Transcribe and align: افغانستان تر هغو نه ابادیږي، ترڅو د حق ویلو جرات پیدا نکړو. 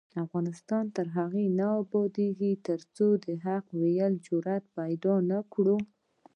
افغانستان 0.23 0.83
تر 0.95 1.07
هغو 1.17 1.43
نه 1.59 1.67
ابادیږي، 1.83 2.51
ترڅو 2.67 3.07
د 3.23 3.25
حق 3.45 3.65
ویلو 3.79 4.21
جرات 4.25 4.63
پیدا 4.77 5.13
نکړو. 5.31 5.77